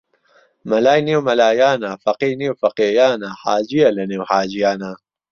[0.69, 4.91] مەلای نێو مەلایانە فەقێی نێو فەقێیانە حاجیە لە نێو حاجیانە